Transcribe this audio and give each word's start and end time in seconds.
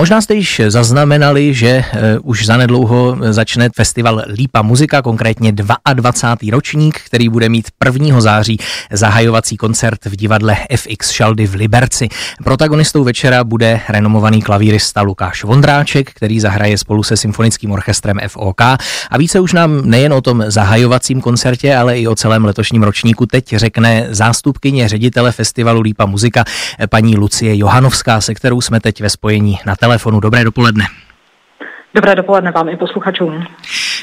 Možná 0.00 0.20
jste 0.20 0.34
již 0.34 0.60
zaznamenali, 0.68 1.54
že 1.54 1.84
už 2.22 2.46
zanedlouho 2.46 3.16
začne 3.30 3.68
festival 3.76 4.22
Lípa 4.26 4.62
muzika, 4.62 5.02
konkrétně 5.02 5.52
22. 5.52 6.50
ročník, 6.52 7.00
který 7.06 7.28
bude 7.28 7.48
mít 7.48 7.68
1. 7.84 8.20
září 8.20 8.58
zahajovací 8.92 9.56
koncert 9.56 10.04
v 10.04 10.16
divadle 10.16 10.56
FX 10.76 11.10
Šaldy 11.10 11.46
v 11.46 11.54
Liberci. 11.54 12.08
Protagonistou 12.44 13.04
večera 13.04 13.44
bude 13.44 13.80
renomovaný 13.88 14.42
klavírista 14.42 15.02
Lukáš 15.02 15.44
Vondráček, 15.44 16.10
který 16.10 16.40
zahraje 16.40 16.78
spolu 16.78 17.02
se 17.02 17.16
symfonickým 17.16 17.72
orchestrem 17.72 18.16
FOK. 18.28 18.60
A 19.10 19.18
více 19.18 19.40
už 19.40 19.52
nám 19.52 19.82
nejen 19.84 20.12
o 20.12 20.20
tom 20.20 20.44
zahajovacím 20.46 21.20
koncertě, 21.20 21.76
ale 21.76 21.98
i 21.98 22.06
o 22.06 22.14
celém 22.14 22.44
letošním 22.44 22.82
ročníku 22.82 23.26
teď 23.26 23.56
řekne 23.56 24.06
zástupkyně 24.10 24.88
ředitele 24.88 25.32
festivalu 25.32 25.80
Lípa 25.80 26.06
muzika 26.06 26.44
paní 26.90 27.16
Lucie 27.16 27.56
Johanovská, 27.56 28.20
se 28.20 28.34
kterou 28.34 28.60
jsme 28.60 28.80
teď 28.80 29.00
ve 29.00 29.10
spojení 29.10 29.58
na 29.66 29.76
telefonu. 29.76 29.89
Dobré 30.20 30.44
dopoledne. 30.44 30.86
Dobré 31.94 32.14
dopoledne 32.14 32.50
vám 32.50 32.68
i 32.68 32.76
posluchačům. 32.76 33.44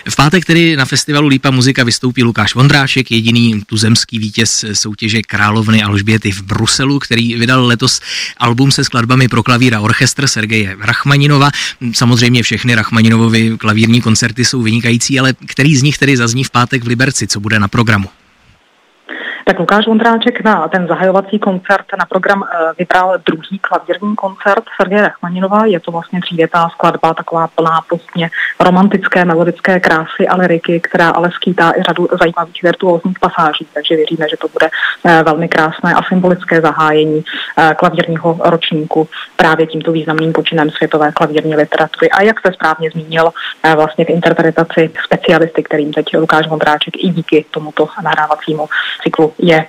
V 0.09 0.15
pátek 0.15 0.45
tedy 0.45 0.75
na 0.75 0.85
festivalu 0.85 1.27
Lípa 1.27 1.51
muzika 1.51 1.83
vystoupí 1.83 2.23
Lukáš 2.23 2.55
Vondrášek, 2.55 3.11
jediný 3.11 3.61
tuzemský 3.65 4.19
vítěz 4.19 4.65
soutěže 4.73 5.21
Královny 5.21 5.83
Alžběty 5.83 6.31
v 6.31 6.41
Bruselu, 6.41 6.99
který 6.99 7.35
vydal 7.35 7.65
letos 7.65 8.01
album 8.37 8.71
se 8.71 8.83
skladbami 8.83 9.27
pro 9.27 9.43
klavír 9.43 9.75
a 9.75 9.79
orchestr 9.79 10.27
Sergeje 10.27 10.75
Rachmaninova. 10.79 11.49
Samozřejmě 11.93 12.43
všechny 12.43 12.75
Rachmaninovovy 12.75 13.57
klavírní 13.57 14.01
koncerty 14.01 14.45
jsou 14.45 14.61
vynikající, 14.61 15.19
ale 15.19 15.33
který 15.47 15.75
z 15.75 15.83
nich 15.83 15.97
tedy 15.97 16.17
zazní 16.17 16.43
v 16.43 16.51
pátek 16.51 16.83
v 16.83 16.87
Liberci, 16.87 17.27
co 17.27 17.39
bude 17.39 17.59
na 17.59 17.67
programu? 17.67 18.09
Tak 19.47 19.59
Lukáš 19.59 19.87
Vondráček 19.87 20.43
na 20.43 20.67
ten 20.67 20.87
zahajovací 20.87 21.39
koncert 21.39 21.85
na 21.99 22.05
program 22.05 22.43
eh, 22.43 22.73
vybral 22.79 23.17
druhý 23.25 23.59
klavírní 23.59 24.15
koncert 24.15 24.63
Sergeje 24.77 25.01
Rachmaninova. 25.01 25.65
Je 25.65 25.79
to 25.79 25.91
vlastně 25.91 26.21
třívětá 26.21 26.69
skladba, 26.69 27.13
taková 27.13 27.47
plná 27.47 27.81
postně 27.89 28.29
romantické 28.59 29.25
melodické 29.25 29.79
krásy 29.79 30.27
a 30.27 30.35
liriky, 30.35 30.79
která 30.79 31.09
ale 31.09 31.31
skýtá 31.31 31.71
i 31.71 31.83
řadu 31.83 32.07
zajímavých 32.19 32.63
virtuózních 32.63 33.19
pasáží. 33.19 33.67
Takže 33.73 33.95
věříme, 33.95 34.29
že 34.29 34.37
to 34.37 34.47
bude 34.47 34.69
eh, 35.05 35.23
velmi 35.23 35.47
krásné 35.47 35.93
a 35.93 36.03
symbolické 36.03 36.61
zahájení 36.61 37.23
eh, 37.57 37.75
klavírního 37.77 38.39
ročníku 38.43 39.07
právě 39.35 39.67
tímto 39.67 39.91
významným 39.91 40.33
počinem 40.33 40.69
světové 40.69 41.11
klavírní 41.11 41.55
literatury. 41.55 42.11
A 42.11 42.23
jak 42.23 42.39
jste 42.39 42.53
správně 42.53 42.89
zmínil, 42.91 43.29
vlastně 43.75 44.05
v 44.05 44.09
interpretaci 44.09 44.91
specialisty, 45.05 45.63
kterým 45.63 45.93
teď 45.93 46.17
Lukáš 46.17 46.47
Vondráček 46.47 46.93
i 46.97 47.09
díky 47.09 47.45
tomuto 47.51 47.87
nahrávacímu 48.03 48.67
cyklu 49.03 49.33
je. 49.39 49.65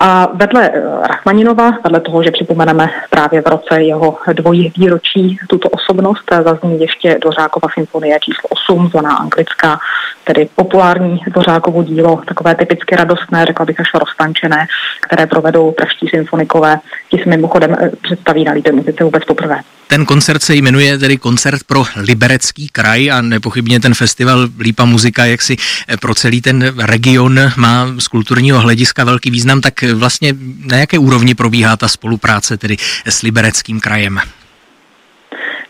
A 0.00 0.28
vedle 0.34 0.70
eh, 0.70 0.82
Rachmaninova, 1.08 1.70
vedle 1.84 2.00
toho, 2.00 2.22
že 2.22 2.30
připomeneme 2.30 2.90
právě 3.10 3.42
v 3.42 3.46
roce 3.46 3.82
jeho 3.82 4.18
dvojí 4.32 4.72
výročí 4.76 5.38
tuto 5.48 5.68
osobnost, 5.68 6.24
eh, 6.32 6.42
zazní 6.42 6.80
ještě 6.80 7.18
Dořákova 7.22 7.68
symfonie 7.74 8.18
číslo 8.20 8.48
8, 8.48 8.88
zvaná 8.88 9.16
anglická, 9.16 9.78
tedy 10.24 10.48
populární 10.56 11.20
Dořákovo 11.26 11.82
dílo, 11.82 12.22
takové 12.28 12.54
typicky 12.54 12.96
radostné, 12.96 13.44
řekla 13.46 13.66
bych 13.66 13.80
až 13.80 13.88
roztančené, 13.94 14.66
které 15.00 15.26
provedou 15.26 15.72
praští 15.72 16.08
symfonikové. 16.08 16.78
Ti 17.10 17.18
se 17.18 17.28
mimochodem 17.28 17.76
eh, 17.80 17.90
představí 18.02 18.44
na 18.44 18.52
líbě 18.52 18.72
muzice 18.72 19.04
vůbec 19.04 19.24
poprvé. 19.24 19.60
Ten 19.92 20.06
koncert 20.06 20.42
se 20.42 20.54
jmenuje 20.54 20.98
tedy 20.98 21.16
koncert 21.16 21.64
pro 21.66 21.82
Liberecký 21.96 22.68
kraj 22.68 23.10
a 23.10 23.20
nepochybně 23.20 23.80
ten 23.80 23.94
festival 23.94 24.48
Lípa 24.60 24.84
muzika, 24.84 25.24
jak 25.24 25.42
si 25.42 25.56
pro 26.00 26.14
celý 26.14 26.40
ten 26.40 26.72
region 26.78 27.40
má 27.56 27.86
z 27.98 28.08
kulturního 28.08 28.60
hlediska 28.60 29.04
velký 29.04 29.30
význam, 29.30 29.60
tak 29.60 29.74
vlastně 29.82 30.34
na 30.70 30.76
jaké 30.76 30.98
úrovni 30.98 31.34
probíhá 31.34 31.76
ta 31.76 31.88
spolupráce 31.88 32.56
tedy 32.56 32.76
s 33.04 33.22
Libereckým 33.22 33.80
krajem? 33.80 34.18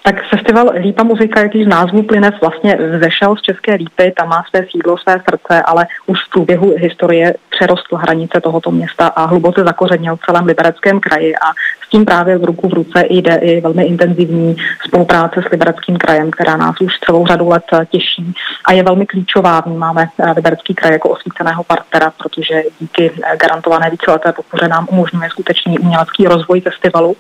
Tak 0.05 0.15
festival 0.31 0.73
Lípa 0.81 1.03
muzika, 1.03 1.41
jaký 1.41 1.65
z 1.65 1.69
názvu 1.69 2.03
plyne, 2.03 2.31
vlastně 2.41 2.79
vzešel 2.97 3.37
z 3.37 3.43
České 3.43 3.75
Lípy, 3.75 4.13
tam 4.17 4.29
má 4.29 4.45
své 4.51 4.67
sídlo, 4.73 4.99
své 4.99 5.13
srdce, 5.13 5.63
ale 5.63 5.87
už 6.07 6.19
v 6.27 6.31
průběhu 6.31 6.75
historie 6.77 7.35
přerostl 7.51 7.97
hranice 7.97 8.41
tohoto 8.41 8.71
města 8.71 9.07
a 9.07 9.25
hluboce 9.25 9.65
zakořenil 9.65 10.17
v 10.17 10.21
celém 10.27 10.47
libereckém 10.47 11.01
kraji 11.01 11.35
a 11.37 11.53
tím 11.93 12.05
právě 12.05 12.39
v 12.39 12.45
ruku 12.45 12.69
v 12.69 12.73
ruce 12.73 13.05
jde 13.11 13.35
i 13.35 13.61
velmi 13.61 13.85
intenzivní 13.85 14.57
spolupráce 14.87 15.43
s 15.47 15.51
libereckým 15.51 15.97
krajem, 15.97 16.31
která 16.31 16.57
nás 16.57 16.81
už 16.81 16.99
celou 17.07 17.27
řadu 17.27 17.49
let 17.49 17.65
těší 17.91 18.35
a 18.65 18.73
je 18.73 18.83
velmi 18.83 19.07
klíčová. 19.07 19.61
Vnímáme 19.61 20.09
eh, 20.19 20.31
liberecký 20.31 20.75
kraj 20.75 20.93
jako 20.93 21.09
osvíceného 21.09 21.65
partnera, 21.65 22.13
protože 22.19 22.63
díky 22.81 23.11
eh, 23.11 23.37
garantované 23.37 23.91
víceleté 23.91 24.33
podpoře 24.33 24.69
nám 24.69 24.87
umožňuje 24.91 25.31
skutečný 25.31 25.79
umělecký 25.79 26.25
rozvoj 26.25 26.61
festivalu. 26.61 27.17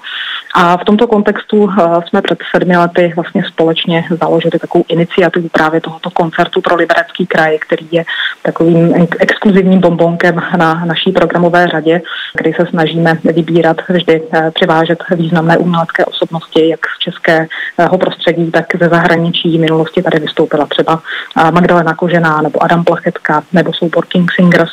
A 0.55 0.77
v 0.77 0.84
tomto 0.84 1.06
kontextu 1.06 1.69
eh, 1.71 1.82
jsme 2.09 2.22
před 2.22 2.38
sedmi 2.50 2.77
lety 2.77 3.12
vlastně 3.16 3.44
společně 3.44 4.05
založili 4.21 4.59
takovou 4.59 4.84
iniciativu 4.88 5.49
právě 5.49 5.81
tohoto 5.81 6.11
koncertu 6.11 6.61
pro 6.61 6.77
liberecký 6.77 7.27
kraj, 7.27 7.59
který 7.59 7.88
je 7.91 8.05
takovým 8.42 8.94
exkluzivním 9.19 9.80
bombonkem 9.80 10.42
na 10.56 10.84
naší 10.84 11.12
programové 11.12 11.69
řadě, 11.69 12.03
kdy 12.34 12.53
se 12.53 12.66
snažíme 12.66 13.19
vybírat 13.25 13.76
vždy 13.88 14.22
přivážet 14.54 15.04
významné 15.16 15.58
umělecké 15.58 16.04
osobnosti, 16.04 16.69
jak 16.69 16.81
z 16.86 16.98
českého 16.98 17.98
prostředí, 17.98 18.50
tak 18.50 18.66
ze 18.81 18.88
zahraničí. 18.88 19.58
V 19.58 19.60
minulosti 19.60 20.02
tady 20.02 20.19
vystoupila 20.19 20.66
třeba 20.66 21.02
Magdalena 21.50 21.94
Kožená 21.94 22.42
nebo 22.42 22.62
Adam 22.62 22.84
Plachetka 22.84 23.42
nebo 23.52 23.72
soubor 23.72 24.06
King 24.06 24.32
Singers. 24.32 24.72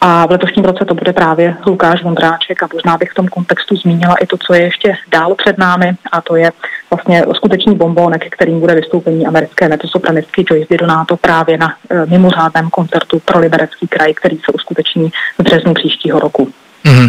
A 0.00 0.26
v 0.26 0.30
letošním 0.30 0.64
roce 0.64 0.84
to 0.84 0.94
bude 0.94 1.12
právě 1.12 1.56
Lukáš 1.66 2.02
Vondráček 2.02 2.62
a 2.62 2.68
možná 2.72 2.96
bych 2.98 3.10
v 3.10 3.14
tom 3.14 3.28
kontextu 3.28 3.76
zmínila 3.76 4.14
i 4.14 4.26
to, 4.26 4.36
co 4.46 4.54
je 4.54 4.62
ještě 4.62 4.96
dál 5.08 5.34
před 5.34 5.58
námi 5.58 5.92
a 6.12 6.20
to 6.20 6.36
je 6.36 6.52
vlastně 6.90 7.24
skutečný 7.34 7.74
bombonek, 7.76 8.30
kterým 8.30 8.60
bude 8.60 8.74
vystoupení 8.74 9.26
americké 9.26 9.68
metosopranistky 9.68 10.44
Joyce 10.50 10.76
Donato 10.76 11.16
právě 11.16 11.58
na 11.58 11.74
e, 11.90 12.06
mimořádném 12.06 12.70
koncertu 12.70 13.18
pro 13.24 13.38
liberecký 13.38 13.88
kraj, 13.88 14.14
který 14.14 14.36
se 14.36 14.52
uskuteční 14.52 15.10
v 15.38 15.42
březnu 15.42 15.74
příštího 15.74 16.20
roku. 16.20 16.52
Mm-hmm. 16.86 17.08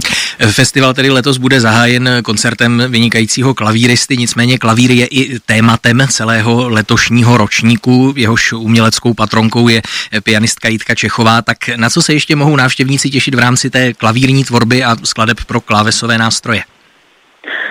Festival 0.52 0.94
tedy 0.94 1.10
letos 1.10 1.38
bude 1.38 1.62
zahájen 1.62 2.10
koncertem 2.24 2.84
vynikajícího 2.88 3.54
klavíristy, 3.54 4.18
nicméně 4.18 4.58
klavír 4.58 4.92
je 4.92 5.06
i 5.06 5.40
tématem 5.40 6.08
celého 6.10 6.70
letošního 6.70 7.38
ročníku. 7.38 8.14
Jehož 8.16 8.54
uměleckou 8.54 9.14
patronkou 9.14 9.68
je 9.68 9.82
pianistka 10.24 10.70
Jitka 10.70 10.96
Čechová. 10.96 11.42
Tak 11.42 11.58
na 11.76 11.90
co 11.90 12.02
se 12.02 12.14
ještě 12.14 12.36
mohou 12.36 12.56
návštěvníci 12.56 13.10
těšit 13.10 13.36
v 13.36 13.40
rámci 13.40 13.70
té 13.70 13.94
klavírní 13.94 14.44
tvorby 14.44 14.84
a 14.84 14.96
skladeb 15.04 15.46
pro 15.46 15.62
klávesové 15.62 16.18
nástroje? 16.18 16.64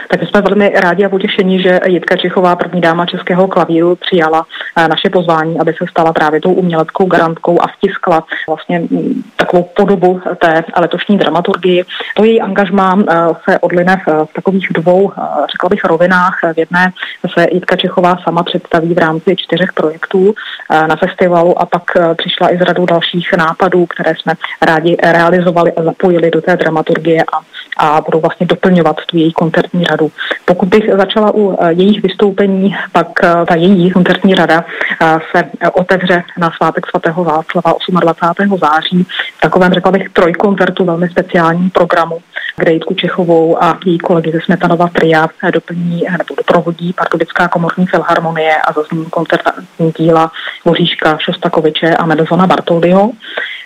Tak 0.09 0.23
jsme 0.23 0.41
velmi 0.41 0.73
rádi 0.75 1.05
a 1.05 1.09
potěšení, 1.09 1.63
že 1.63 1.81
Jitka 1.87 2.17
Čechová, 2.17 2.57
první 2.57 2.81
dáma 2.81 3.07
českého 3.07 3.49
klavíru, 3.49 3.97
přijala 3.97 4.47
eh, 4.77 4.89
naše 4.89 5.11
pozvání, 5.11 5.59
aby 5.59 5.73
se 5.73 5.85
stala 5.91 6.13
právě 6.13 6.41
tou 6.41 6.53
uměleckou 6.53 7.07
garantkou 7.07 7.63
a 7.63 7.67
vtiskla 7.67 8.25
vlastně 8.49 8.79
mm, 8.79 9.23
takovou 9.37 9.63
podobu 9.63 10.21
té 10.39 10.65
letošní 10.81 11.19
dramaturgii. 11.19 11.85
To 12.17 12.25
její 12.25 12.41
angažmá 12.41 12.99
eh, 12.99 13.15
se 13.51 13.59
odline 13.59 14.03
v 14.07 14.33
takových 14.33 14.69
dvou, 14.73 15.13
eh, 15.13 15.23
řekla 15.53 15.69
bych, 15.69 15.85
rovinách. 15.85 16.39
V 16.55 16.59
jedné 16.59 16.93
se 17.35 17.47
Jitka 17.53 17.77
Čechová 17.77 18.17
sama 18.25 18.43
představí 18.43 18.95
v 18.95 18.99
rámci 18.99 19.37
čtyřech 19.37 19.73
projektů 19.73 20.35
na 20.71 20.97
festivalu 20.97 21.63
a 21.63 21.67
pak 21.67 21.83
přišla 22.17 22.53
i 22.53 22.59
z 22.59 22.61
řadu 22.61 22.87
dalších 22.87 23.33
nápadů, 23.33 23.87
které 23.87 24.15
jsme 24.17 24.33
rádi 24.63 24.97
realizovali 25.03 25.73
a 25.73 25.83
zapojili 25.83 26.31
do 26.31 26.41
té 26.41 26.57
dramaturgie 26.57 27.23
a, 27.23 27.41
a 27.77 28.01
budou 28.01 28.21
vlastně 28.21 28.47
doplňovat 28.47 28.97
tu 29.07 29.17
její 29.17 29.33
koncertní 29.33 29.85
řadu. 29.85 30.11
Pokud 30.45 30.69
bych 30.69 30.91
začala 30.97 31.35
u 31.35 31.59
eh, 31.61 31.73
jejich 31.73 32.03
vystoupení, 32.03 32.77
pak 32.93 33.09
eh, 33.23 33.47
ta 33.49 33.55
její 33.55 33.91
koncertní 33.91 34.35
rada 34.35 34.65
eh, 35.03 35.19
se 35.37 35.51
otevře 35.73 36.23
na 36.39 36.51
svátek 36.57 36.87
svatého 36.87 37.25
Václava 37.25 37.75
28. 38.01 38.59
září 38.59 39.07
v 39.39 39.41
takovém, 39.41 39.73
řekla 39.73 39.93
bych, 39.93 40.09
trojkoncertu 40.09 40.85
velmi 40.85 41.09
speciálním 41.09 41.71
programu, 41.71 42.19
kde 42.57 42.73
Jitku 42.73 42.95
Čechovou 42.95 43.63
a 43.65 43.79
její 43.87 43.99
kolegy 43.99 44.33
ze 44.33 44.41
Smetanova 44.41 44.89
tria 44.89 45.29
doplní 45.53 46.05
nebo 46.11 46.35
doprovodí 46.37 46.93
Pardubická 46.93 47.49
komorní 47.49 47.87
filharmonie 47.87 48.57
a 48.57 48.73
zazní 48.73 49.05
koncertní 49.05 49.93
díla 49.99 50.31
Voříška 50.65 51.19
Šostakoviče 51.21 51.97
a 51.97 52.07
Medozona 52.07 52.47
Bartoldiho. 52.47 53.11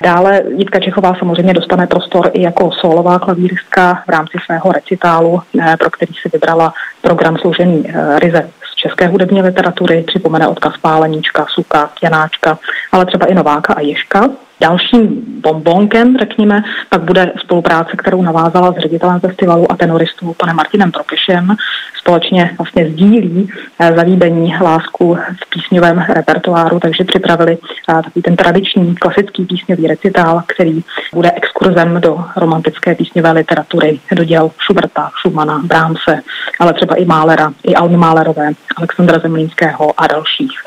Dále 0.03 0.43
Jitka 0.57 0.81
Čechová 0.81 1.15
samozřejmě 1.19 1.55
dostane 1.55 1.87
prostor 1.87 2.31
i 2.33 2.43
jako 2.43 2.73
solová 2.73 3.19
klavíristka 3.19 4.03
v 4.07 4.09
rámci 4.09 4.39
svého 4.47 4.73
recitálu, 4.73 5.43
pro 5.79 5.91
který 5.91 6.15
si 6.15 6.29
vybrala 6.33 6.73
program 7.01 7.37
složený 7.37 7.85
eh, 7.89 8.19
ryze 8.19 8.51
z 8.73 8.77
české 8.77 9.07
hudební 9.07 9.43
literatury, 9.43 10.05
připomene 10.07 10.49
odkaz 10.49 10.77
Páleníčka, 10.77 11.47
Suka, 11.49 11.91
Janáčka, 12.03 12.59
ale 12.93 13.07
třeba 13.07 13.27
i 13.27 13.35
Nováka 13.35 13.75
a 13.75 13.81
Ješka. 13.81 14.29
Dalším 14.61 15.23
bombonkem, 15.43 16.17
řekněme, 16.19 16.63
pak 16.89 17.03
bude 17.03 17.33
spolupráce, 17.39 17.97
kterou 17.97 18.23
navázala 18.23 18.73
s 18.73 18.77
ředitelem 18.77 19.21
festivalu 19.21 19.73
a 19.73 19.77
tenoristou 19.77 20.35
panem 20.35 20.57
Martinem 20.57 20.93
Prokešem. 20.93 21.57
Společně 21.99 22.55
vlastně 22.59 22.91
sdílí 22.91 23.49
eh, 23.79 23.93
zalíbení 23.97 24.55
lásku 24.63 25.15
v 25.15 25.51
písňovém 25.51 25.99
repertoáru, 25.99 26.81
takže 26.81 27.05
připravili 27.05 27.59
eh, 27.91 27.95
takový 27.95 28.23
ten 28.23 28.37
tradiční 28.37 28.95
klasický 28.95 29.45
písňový 29.45 29.87
recitál, 29.87 30.43
který 30.47 30.85
bude 31.15 31.33
exkurzem 31.33 32.01
do 32.01 32.25
romantické 32.37 32.95
písňové 32.95 33.33
literatury, 33.33 34.01
do 34.13 34.25
děl 34.25 34.51
Schuberta, 34.59 35.11
Schumana, 35.21 35.59
Brahmse, 35.65 36.21
ale 36.59 36.73
třeba 36.73 36.95
i 36.95 37.05
Málera, 37.05 37.53
i 37.63 37.75
Almy 37.75 37.97
Málerové, 37.97 38.51
Alexandra 38.77 39.19
Zemlínského 39.19 40.01
a 40.01 40.07
dalších. 40.07 40.61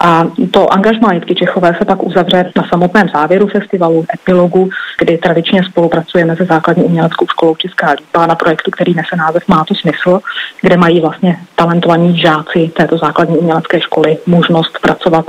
A 0.00 0.24
to 0.50 0.72
angažmá 0.72 1.12
Jitky 1.12 1.34
Čechové 1.34 1.74
se 1.78 1.84
pak 1.84 2.02
uzavře 2.02 2.52
na 2.56 2.68
samotném 2.68 3.08
závěru 3.14 3.46
festivalu, 3.46 4.04
epilogu, 4.14 4.70
kdy 4.98 5.18
tradičně 5.18 5.62
spolupracujeme 5.64 6.36
se 6.36 6.44
základní 6.44 6.84
uměleckou 6.84 7.26
školou 7.26 7.54
Česká 7.54 7.90
lípa 7.90 8.26
na 8.26 8.34
projektu, 8.34 8.70
který 8.70 8.94
nese 8.94 9.16
název 9.16 9.42
Má 9.48 9.64
to 9.64 9.74
smysl, 9.74 10.20
kde 10.62 10.76
mají 10.76 11.00
vlastně 11.00 11.36
talentovaní 11.56 12.18
žáci 12.18 12.70
této 12.76 12.98
základní 12.98 13.36
umělecké 13.36 13.80
školy 13.80 14.18
možnost 14.26 14.78
pracovat 14.78 15.24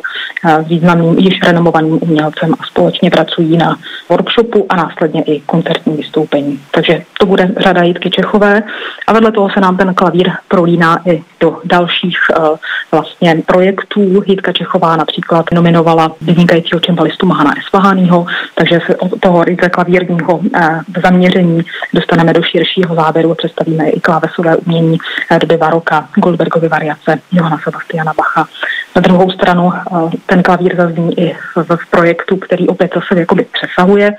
eh, 0.45 0.63
s 0.63 0.67
významným, 0.67 1.19
již 1.19 1.41
renomovaným 1.43 1.99
umělcem 2.01 2.53
a 2.59 2.65
společně 2.65 3.11
pracují 3.11 3.57
na 3.57 3.77
workshopu 4.09 4.65
a 4.69 4.75
následně 4.75 5.21
i 5.23 5.39
koncertní 5.39 5.97
vystoupení. 5.97 6.59
Takže 6.71 7.01
to 7.19 7.25
bude 7.25 7.51
řada 7.57 7.83
Jitky 7.83 8.09
Čechové 8.09 8.63
a 9.07 9.13
vedle 9.13 9.31
toho 9.31 9.49
se 9.49 9.59
nám 9.59 9.77
ten 9.77 9.93
klavír 9.93 10.31
prolíná 10.47 11.09
i 11.09 11.23
do 11.41 11.57
dalších 11.63 12.17
uh, 12.39 12.57
vlastně 12.91 13.43
projektů. 13.45 14.23
Jitka 14.25 14.51
Čechová 14.51 14.95
například 14.95 15.45
nominovala 15.53 16.11
vynikajícího 16.21 16.79
čembalistu 16.79 17.25
Mahana 17.25 17.53
Esfahanýho, 17.59 18.25
takže 18.55 18.79
se 18.85 18.95
od 18.95 19.19
toho 19.19 19.43
ryze 19.43 19.69
klavírního 19.69 20.37
uh, 20.37 20.49
zaměření 21.03 21.61
dostaneme 21.93 22.33
do 22.33 22.41
širšího 22.43 22.95
záběru 22.95 23.31
a 23.31 23.35
představíme 23.35 23.89
i 23.89 23.99
klávesové 23.99 24.55
umění 24.55 24.97
uh, 25.31 25.39
doby 25.39 25.57
baroka, 25.57 26.07
Goldbergovy 26.15 26.67
variace, 26.67 27.19
Johana 27.31 27.57
Sebastiana 27.63 28.13
Bacha. 28.17 28.47
Na 28.95 29.01
druhou 29.01 29.31
stranu 29.31 29.71
ten 30.25 30.43
klavír 30.43 30.75
zazní 30.75 31.19
i 31.19 31.35
v, 31.55 31.89
projektu, 31.89 32.37
který 32.37 32.67
opět 32.67 32.91
zase 32.95 33.19
jakoby 33.19 33.45
přesahuje 33.51 34.13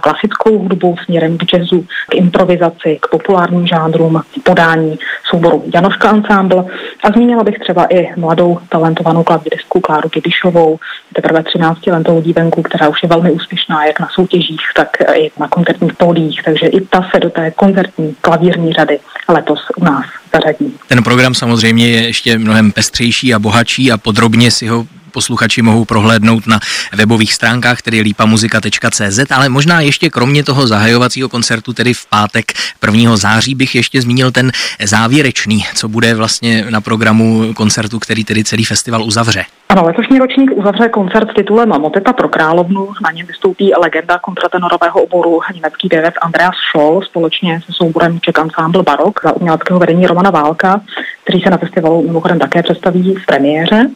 klasickou 0.00 0.58
hudbu 0.58 0.96
směrem 1.04 1.38
k 1.38 1.52
jazzu, 1.52 1.86
k 2.08 2.14
improvizaci, 2.14 2.98
k 3.00 3.06
populárním 3.06 3.66
žánrům, 3.66 4.22
podání 4.42 4.98
souboru 5.24 5.64
Janoška 5.74 6.10
Ensemble. 6.10 6.64
A 7.04 7.10
zmínila 7.10 7.44
bych 7.44 7.58
třeba 7.58 7.86
i 7.86 8.08
mladou 8.16 8.58
talentovanou 8.68 9.22
klavíristku 9.22 9.80
Kláru 9.80 10.08
Kibišovou, 10.08 10.78
teprve 11.12 11.42
13 11.42 11.86
letou 11.86 12.20
dívenku, 12.20 12.62
která 12.62 12.88
už 12.88 13.02
je 13.02 13.08
velmi 13.08 13.30
úspěšná 13.30 13.84
jak 13.84 14.00
na 14.00 14.08
soutěžích, 14.14 14.60
tak 14.74 14.96
i 15.14 15.30
na 15.38 15.48
koncertních 15.48 15.94
pódiích, 15.94 16.42
takže 16.44 16.66
i 16.66 16.80
ta 16.80 17.08
se 17.14 17.20
do 17.20 17.30
té 17.30 17.50
koncertní 17.50 18.14
klavírní 18.20 18.72
řady 18.72 19.00
letos 19.28 19.60
u 19.76 19.84
nás 19.84 20.04
zařadí. 20.34 20.74
Ten 20.88 21.02
program 21.02 21.34
samozřejmě 21.34 21.88
je 21.88 22.06
ještě 22.06 22.38
mnohem 22.38 22.72
pestřejší 22.72 23.34
a 23.34 23.38
bohatší 23.38 23.92
a 23.92 23.98
podrobně 23.98 24.50
si 24.50 24.66
ho 24.66 24.86
posluchači 25.12 25.62
mohou 25.62 25.84
prohlédnout 25.84 26.46
na 26.46 26.60
webových 26.92 27.34
stránkách, 27.34 27.82
tedy 27.82 28.00
lípamuzika.cz, 28.00 29.18
ale 29.30 29.48
možná 29.48 29.80
ještě 29.80 30.10
kromě 30.10 30.44
toho 30.44 30.66
zahajovacího 30.66 31.28
koncertu, 31.28 31.72
tedy 31.72 31.94
v 31.94 32.06
pátek 32.06 32.52
1. 32.86 33.16
září, 33.16 33.54
bych 33.54 33.74
ještě 33.74 34.02
zmínil 34.02 34.30
ten 34.30 34.52
závěrečný, 34.84 35.64
co 35.74 35.88
bude 35.88 36.14
vlastně 36.14 36.66
na 36.70 36.80
programu 36.80 37.54
koncertu, 37.54 37.98
který 37.98 38.24
tedy 38.24 38.44
celý 38.44 38.64
festival 38.64 39.02
uzavře. 39.02 39.44
Ano, 39.68 39.84
letošní 39.84 40.18
ročník 40.18 40.50
uzavře 40.54 40.88
koncert 40.88 41.30
s 41.30 41.34
titulem 41.34 41.68
Moteta 41.68 42.12
pro 42.12 42.28
královnu. 42.28 42.88
Na 43.02 43.10
něm 43.10 43.26
vystoupí 43.26 43.72
legenda 43.82 44.18
kontratenorového 44.18 45.02
oboru 45.02 45.40
německý 45.54 45.88
pěvec 45.88 46.14
Andreas 46.22 46.54
Scholl 46.70 47.02
společně 47.02 47.60
se 47.66 47.72
souborem 47.72 48.20
Czech 48.20 48.34
Ensemble 48.38 48.82
Barok 48.82 49.20
za 49.24 49.32
uměleckého 49.32 49.78
vedení 49.78 50.06
Romana 50.06 50.30
Válka, 50.30 50.80
který 51.24 51.40
se 51.40 51.50
na 51.50 51.58
festivalu 51.58 52.02
mimochodem 52.02 52.38
také 52.38 52.62
představí 52.62 53.14
v 53.14 53.26
premiéře. 53.26 53.90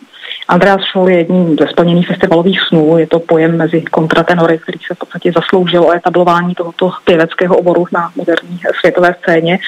Andreas 0.52 0.80
Scholl 0.82 1.08
je 1.08 1.18
jedním 1.18 1.56
ze 1.60 1.66
splněných 1.66 2.06
festivalových 2.06 2.60
snů. 2.68 2.98
Je 2.98 3.06
to 3.06 3.18
pojem 3.18 3.56
mezi 3.56 3.82
kontratenory, 3.82 4.58
který 4.58 4.78
se 4.86 4.94
v 4.94 4.98
podstatě 4.98 5.32
zasloužil 5.32 5.82
o 5.82 5.92
etablování 5.92 6.54
tohoto 6.54 6.92
pěveckého 7.04 7.56
oboru 7.56 7.84
na 7.92 8.10
moderní 8.16 8.60
světové 8.80 9.14
scéně. 9.22 9.58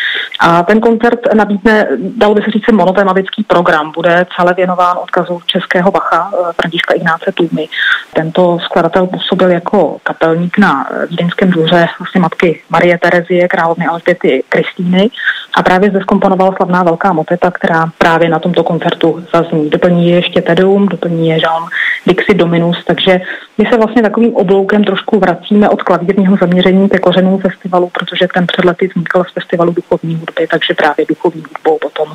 A 0.41 0.63
ten 0.63 0.81
koncert 0.81 1.35
nabídne, 1.35 1.89
dalo 1.99 2.35
by 2.35 2.43
se 2.43 2.51
říct, 2.51 2.73
monotematický 2.73 3.45
program. 3.45 3.93
Bude 3.93 4.27
celé 4.37 4.55
věnován 4.55 4.99
odkazu 5.03 5.41
českého 5.47 5.91
Bacha, 5.91 6.31
eh, 6.33 6.53
Františka 6.61 6.95
Ignáce 6.95 7.33
Tůmy. 7.35 7.69
Tento 8.15 8.59
skladatel 8.59 9.07
působil 9.07 9.51
jako 9.51 9.97
kapelník 10.03 10.59
na 10.59 10.87
vídeňském 11.11 11.51
dvoře 11.51 11.89
vlastně 11.99 12.21
matky 12.21 12.63
Marie 12.71 12.99
Terezie, 12.99 13.49
královny 13.49 13.87
Alžběty 13.87 14.45
Kristýny 14.49 15.11
a 15.57 15.63
právě 15.63 15.91
zde 15.91 16.01
skomponoval 16.01 16.55
slavná 16.57 16.83
velká 16.83 17.13
moteta, 17.13 17.51
která 17.51 17.87
právě 17.99 18.29
na 18.29 18.39
tomto 18.39 18.65
koncertu 18.65 19.25
zazní. 19.35 19.71
Doplní 19.71 20.11
ještě 20.11 20.43
Tedeum, 20.43 20.89
doplní 20.89 21.29
je 21.29 21.37
Jean 21.37 21.63
Dixi 22.07 22.35
Dominus, 22.35 22.85
takže 22.85 23.21
my 23.59 23.67
se 23.71 23.77
vlastně 23.77 24.03
takovým 24.03 24.37
obloukem 24.37 24.85
trošku 24.85 25.19
vracíme 25.19 25.69
od 25.69 25.83
klavírního 25.83 26.37
zaměření 26.37 26.89
ke 26.89 26.99
kořenům 26.99 27.39
festivalu, 27.39 27.91
protože 27.99 28.29
ten 28.35 28.47
před 28.47 28.65
lety 28.65 28.89
vznikl 28.89 29.25
z 29.25 29.33
festivalu 29.33 29.73
duchovní 29.73 30.15
hudby, 30.15 30.47
takže 30.51 30.75
právě 30.75 31.07
duchovní 31.09 31.43
hudbou 31.43 31.79
potom 31.79 32.09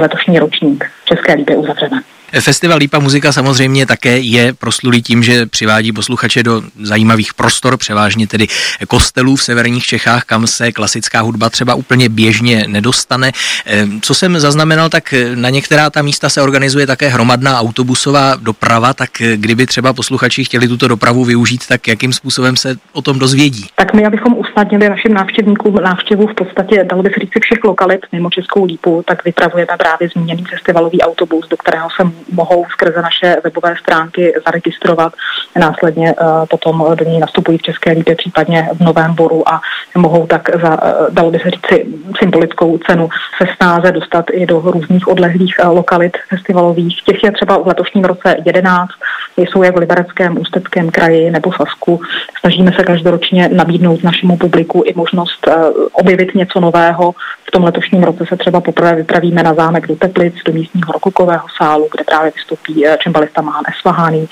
letošní 0.00 0.38
ročník 0.38 0.84
České 1.04 1.34
líbě 1.34 1.56
uzavřeme. 1.56 2.00
Festival 2.40 2.78
Lípa 2.78 2.98
muzika 2.98 3.32
samozřejmě 3.32 3.86
také 3.86 4.18
je 4.18 4.52
proslulý 4.52 5.02
tím, 5.02 5.22
že 5.22 5.46
přivádí 5.46 5.92
posluchače 5.92 6.42
do 6.42 6.62
zajímavých 6.82 7.34
prostor, 7.34 7.76
převážně 7.76 8.26
tedy 8.26 8.46
kostelů 8.88 9.36
v 9.36 9.42
severních 9.42 9.84
Čechách, 9.84 10.24
kam 10.24 10.46
se 10.46 10.72
klasická 10.72 11.20
hudba 11.20 11.50
třeba 11.50 11.74
úplně 11.74 12.08
běžně 12.08 12.64
nedostane. 12.68 13.32
Eh, 13.66 13.86
co 14.02 14.14
jsem 14.14 14.40
zaznamenal, 14.40 14.88
tak 14.88 15.14
na 15.34 15.50
některá 15.50 15.90
ta 15.90 16.02
místa 16.02 16.28
se 16.28 16.42
organizuje 16.42 16.86
také 16.86 17.08
hromadná 17.08 17.60
autobusová 17.60 18.36
doprava, 18.36 18.94
tak 18.94 19.10
kdyby 19.34 19.66
třeba 19.66 19.92
posluchači 19.92 20.44
chtěli 20.44 20.68
tuto 20.68 20.88
dopravu 20.88 21.24
využít, 21.24 21.66
tak 21.66 21.88
jakým 21.88 22.12
způsobem 22.12 22.56
se 22.56 22.76
o 22.92 23.02
tom 23.02 23.18
dozvědí? 23.18 23.66
Tak 23.74 23.94
my, 23.94 24.06
abychom 24.06 24.34
usnadnili 24.38 24.88
našim 24.88 25.14
návštěvníkům 25.14 25.74
návštěvu 25.74 26.26
v 26.26 26.34
podstatě, 26.34 26.84
dalo 26.84 27.02
by 27.02 27.10
se 27.10 27.20
říct, 27.20 27.30
všech 27.42 27.64
lokalit 27.64 28.00
mimo 28.12 28.30
Českou 28.30 28.64
lípu, 28.64 29.04
tak 29.06 29.24
vypravujeme 29.24 29.76
právě 29.78 30.08
zmíněný 30.08 30.44
festivalový 30.44 31.00
autobus, 31.00 31.48
do 31.48 31.56
kterého 31.56 31.88
se 31.96 32.10
mohou 32.32 32.66
skrze 32.72 33.02
naše 33.02 33.36
webové 33.44 33.74
stránky 33.76 34.34
zaregistrovat. 34.46 35.12
Následně 35.58 36.14
uh, 36.14 36.46
potom 36.50 36.84
do 36.94 37.04
ní 37.04 37.20
nastupují 37.20 37.58
v 37.58 37.62
České 37.62 37.90
lípě, 37.92 38.14
případně 38.14 38.68
v 38.74 38.80
Novém 38.80 39.14
Boru 39.14 39.48
a 39.48 39.60
mohou 39.96 40.26
tak 40.26 40.50
za, 40.62 40.82
uh, 40.82 41.14
dalo 41.14 41.30
by 41.30 41.38
se 41.38 41.50
říct, 41.50 41.88
symbolickou 42.18 42.78
cenu 42.78 43.08
se 43.42 43.48
snáze 43.56 43.92
dostat 43.92 44.24
i 44.32 44.46
do 44.46 44.60
různých 44.60 45.08
odlehlých 45.08 45.56
uh, 45.64 45.76
lokalit 45.76 46.16
festivalových. 46.28 47.02
Těch 47.02 47.24
je 47.24 47.32
třeba 47.32 47.58
v 47.58 47.66
letošním 47.66 48.04
roce 48.04 48.36
11, 48.44 48.90
jsou 49.36 49.62
jak 49.62 49.74
v 49.74 49.78
Libereckém, 49.78 50.38
Ústeckém 50.38 50.90
kraji 50.90 51.30
nebo 51.30 51.52
Sasku. 51.52 52.00
Snažíme 52.40 52.72
se 52.72 52.82
každoročně 52.82 53.48
nabídnout 53.48 54.02
našemu 54.02 54.36
publiku 54.36 54.82
i 54.86 54.94
možnost 54.96 55.48
objevit 55.92 56.34
něco 56.34 56.60
nového. 56.60 57.14
V 57.50 57.52
tom 57.52 57.64
letošním 57.64 58.02
roce 58.02 58.24
se 58.28 58.36
třeba 58.36 58.60
poprvé 58.60 58.94
vypravíme 58.94 59.42
na 59.42 59.54
zámek 59.54 59.86
do 59.86 59.96
Teplic, 59.96 60.34
do 60.44 60.52
místního 60.52 60.92
rokokového 60.92 61.46
sálu, 61.56 61.88
kde 61.90 62.04
právě 62.04 62.32
vystoupí 62.34 62.86
eh, 62.86 62.96
čembalista 63.00 63.42
Mahán 63.42 63.64
Esfahány, 63.68 64.28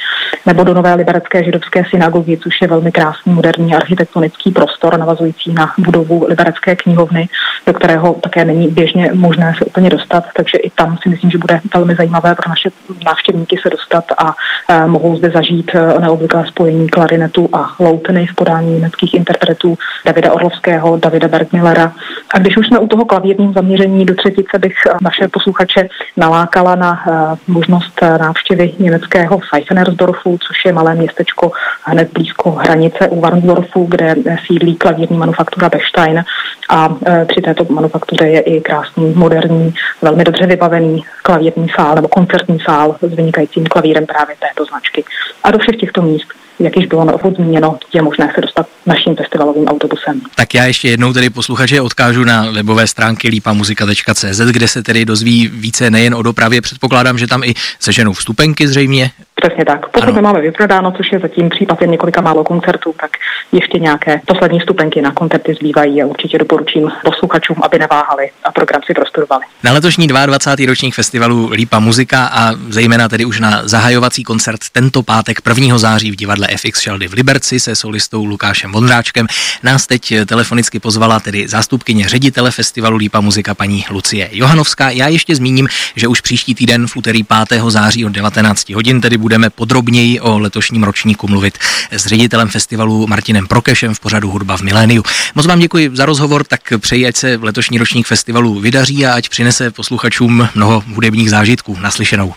nebo 0.47 0.65
do 0.65 0.75
Nové 0.75 0.95
liberecké 0.95 1.45
židovské 1.45 1.85
synagogy, 1.91 2.37
což 2.37 2.61
je 2.63 2.69
velmi 2.69 2.93
krásný 2.93 3.33
moderní 3.33 3.75
architektonický 3.75 4.51
prostor 4.51 4.99
navazující 4.99 5.53
na 5.53 5.73
budovu 5.79 6.27
liberecké 6.29 6.77
knihovny, 6.77 7.29
do 7.67 7.73
kterého 7.73 8.15
také 8.15 8.45
není 8.45 8.69
běžně 8.69 9.11
možné 9.15 9.55
se 9.59 9.65
úplně 9.65 9.91
dostat, 9.91 10.25
takže 10.37 10.59
i 10.59 10.71
tam 10.71 10.99
si 11.03 11.09
myslím, 11.09 11.31
že 11.31 11.39
bude 11.39 11.61
velmi 11.75 11.95
zajímavé 11.95 12.35
pro 12.35 12.49
naše 12.49 12.71
návštěvníky 13.05 13.57
se 13.63 13.71
dostat 13.71 14.05
a 14.19 14.35
e, 14.69 14.87
mohou 14.87 15.17
zde 15.17 15.31
zažít 15.31 15.71
e, 15.75 16.01
neobvyklé 16.01 16.47
spojení 16.47 16.89
klarinetu 16.89 17.49
a 17.53 17.75
loutny 17.79 18.27
v 18.27 18.35
podání 18.35 18.75
německých 18.75 19.15
interpretů 19.15 19.79
Davida 20.07 20.33
Orlovského, 20.33 20.97
Davida 20.97 21.29
Bergmillera. 21.29 21.93
A 22.35 22.39
když 22.39 22.57
už 22.57 22.67
jsme 22.67 22.79
u 22.79 22.89
toho 22.89 23.08
klavírním 23.09 23.53
zaměření 23.53 24.05
do 24.05 24.15
třetice 24.15 24.59
bych 24.59 24.75
naše 25.03 25.29
posluchače 25.29 25.89
nalákala 26.17 26.75
na 26.75 26.93
e, 26.93 27.37
možnost 27.53 28.01
návštěvy 28.19 28.75
německého 28.79 29.41
Seifenersdorfu, 29.55 30.39
což 30.47 30.65
je 30.65 30.73
malé 30.73 30.95
městečko 30.95 31.53
hned 31.83 32.13
blízko 32.13 32.51
hranice 32.51 33.09
u 33.09 33.21
Warndorfu, 33.21 33.85
kde 33.85 34.15
sídlí 34.47 34.77
klavírní 34.77 35.19
manufaktura 35.19 35.69
Bechstein 35.69 36.25
a 36.69 36.89
při 37.27 37.41
této 37.41 37.67
manufaktuře 37.71 38.27
je 38.27 38.41
i 38.41 38.61
krásný, 38.61 39.13
moderní, 39.17 39.75
velmi 40.03 40.25
dobře 40.25 40.47
vybavený 40.47 41.05
klavírní 41.23 41.69
sál 41.69 41.95
nebo 41.95 42.09
koncertní 42.09 42.61
sál 42.61 42.97
s 43.03 43.15
vynikajícím 43.15 43.67
klavírem 43.67 44.07
právě 44.07 44.37
této 44.41 44.65
značky. 44.65 45.05
A 45.45 45.51
do 45.51 45.59
všech 45.59 45.77
těchto 45.77 46.03
míst 46.03 46.29
jak 46.61 46.77
již 46.77 46.87
bylo 46.87 47.05
na 47.05 47.15
zmíněno, 47.37 47.79
je 47.93 48.03
možné 48.03 48.33
se 48.35 48.41
dostat 48.41 48.69
naším 48.87 49.17
festivalovým 49.17 49.67
autobusem. 49.67 50.21
Tak 50.35 50.55
já 50.55 50.65
ještě 50.65 50.89
jednou 50.89 51.13
tedy 51.13 51.31
posluchače 51.31 51.81
odkážu 51.81 52.25
na 52.25 52.51
webové 52.51 52.87
stránky 52.87 53.29
lípamuzika.cz, 53.29 54.41
kde 54.41 54.69
se 54.69 54.83
tedy 54.83 55.05
dozví 55.05 55.49
více 55.49 55.91
nejen 55.91 56.15
o 56.15 56.23
dopravě. 56.23 56.61
Předpokládám, 56.61 57.19
že 57.19 57.27
tam 57.27 57.45
i 57.45 57.55
seženou 57.81 58.13
vstupenky 58.13 58.69
zřejmě. 58.69 59.11
Přesně 59.43 59.65
tak. 59.65 59.89
Pokud 59.89 60.15
nemáme 60.15 60.41
vyprodáno, 60.41 60.93
což 60.93 61.13
je 61.13 61.19
zatím 61.19 61.49
případ 61.49 61.81
jen 61.81 61.91
několika 61.91 62.21
málo 62.21 62.45
koncertů, 62.45 62.95
tak 63.01 63.11
ještě 63.53 63.79
nějaké 63.79 64.21
poslední 64.27 64.61
stupenky 64.61 65.03
na 65.03 65.13
koncerty 65.13 65.55
zbývají 65.55 66.03
a 66.03 66.07
určitě 66.07 66.39
doporučím 66.39 66.91
posluchačům, 67.05 67.57
aby 67.63 67.79
neváhali 67.79 68.31
a 68.45 68.53
program 68.53 68.81
si 68.87 68.95
prostudovali. 68.95 69.45
Na 69.65 69.73
letošní 69.73 70.07
22. 70.07 70.67
ročník 70.67 70.95
festivalu 70.95 71.51
Lípa 71.53 71.79
muzika 71.79 72.27
a 72.33 72.53
zejména 72.69 73.09
tedy 73.09 73.25
už 73.25 73.41
na 73.41 73.69
zahajovací 73.69 74.25
koncert 74.25 74.61
tento 74.73 75.03
pátek 75.03 75.39
1. 75.59 75.79
září 75.79 76.11
v 76.11 76.17
divadle 76.17 76.49
FX 76.57 76.81
Šaldy 76.81 77.09
v 77.09 77.13
Liberci 77.13 77.61
se 77.61 77.77
solistou 77.77 78.25
Lukášem 78.25 78.73
Vondráčkem 78.73 79.27
nás 79.63 79.87
teď 79.87 80.15
telefonicky 80.27 80.81
pozvala 80.81 81.21
tedy 81.21 81.49
zástupkyně 81.49 82.09
ředitele 82.09 82.51
festivalu 82.51 82.97
Lípa 82.97 83.21
muzika 83.21 83.55
paní 83.55 83.85
Lucie 83.91 84.29
Johanovská. 84.33 84.91
Já 84.91 85.09
ještě 85.09 85.35
zmíním, 85.37 85.69
že 85.97 86.09
už 86.09 86.21
příští 86.21 86.55
týden 86.55 86.87
v 86.87 86.97
úterý 86.97 87.23
5. 87.49 87.63
září 87.69 88.05
od 88.05 88.13
19 88.13 88.69
hodin 88.71 89.01
tedy 89.01 89.19
budeme 89.29 89.51
podrobněji 89.51 90.21
o 90.21 90.39
letošním 90.39 90.83
ročníku 90.85 91.29
mluvit 91.29 91.59
s 91.91 92.07
ředitelem 92.07 92.49
festivalu 92.49 93.07
Martinem 93.07 93.47
Prokešem 93.47 93.95
v 93.95 94.01
pořadu 94.01 94.31
Hudba 94.31 94.57
v 94.57 94.61
miléniu. 94.61 95.03
Moc 95.35 95.47
vám 95.47 95.59
děkuji 95.59 95.91
za 95.93 96.07
rozhovor, 96.07 96.45
tak 96.45 96.61
přeji, 96.79 97.07
ať 97.07 97.17
se 97.17 97.39
letošní 97.43 97.79
ročník 97.79 98.07
festivalu 98.07 98.61
vydaří 98.61 99.07
a 99.07 99.15
ať 99.15 99.29
přinese 99.29 99.71
posluchačům 99.71 100.49
mnoho 100.55 100.83
hudebních 100.95 101.31
zážitků. 101.31 101.77
Naslyšenou. 101.81 102.35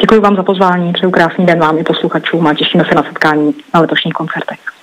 Děkuji 0.00 0.20
vám 0.20 0.36
za 0.36 0.42
pozvání, 0.42 0.92
přeju 0.92 1.10
krásný 1.10 1.46
den 1.46 1.58
vám 1.58 1.78
i 1.78 1.84
posluchačům 1.84 2.46
a 2.46 2.54
těšíme 2.54 2.84
se 2.88 2.94
na 2.94 3.02
setkání 3.02 3.54
na 3.74 3.80
letošních 3.80 4.14
koncertech. 4.14 4.73